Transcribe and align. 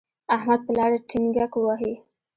احمد 0.35 0.59
په 0.65 0.71
لاره 0.77 0.97
ډینګګ 1.09 1.51
وهي. 1.65 1.93